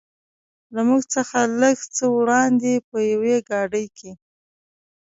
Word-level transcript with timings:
له 0.73 0.81
موږ 0.87 1.03
څخه 1.15 1.37
لږ 1.61 1.77
څه 1.95 2.05
وړاندې 2.17 2.73
په 2.89 2.97
یوې 3.11 3.35
ګاډۍ 3.49 3.85
کې. 3.97 4.11